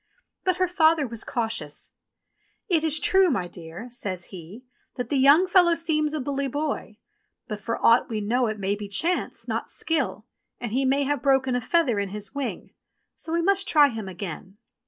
[0.43, 1.91] But her father was cautious.
[2.67, 6.47] "It is true, my dear," I says he, "that the young fellow seems a bully
[6.47, 6.97] boy;
[7.47, 10.25] but for aught we know it may be chance, not skill,
[10.59, 12.71] and he may have a broken feather in his wing.
[13.15, 14.57] So we must try him again."